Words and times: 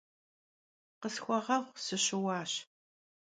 Khısxueğeğu, 0.99 1.65
sışıuaş. 1.83 2.51